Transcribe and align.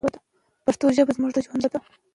پښتو 0.65 0.85
ژبه 0.97 1.11
زموږ 1.17 1.31
د 1.33 1.37
ژوند 1.45 1.61
ژبه 1.63 1.71
ده. 1.81 1.89